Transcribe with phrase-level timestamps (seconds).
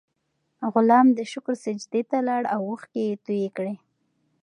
[0.73, 3.75] غلام د شکر سجدې ته لاړ او اوښکې یې تویې کړې.